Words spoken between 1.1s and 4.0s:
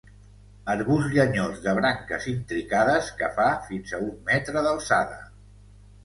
llenyós de branques intricades que fa fins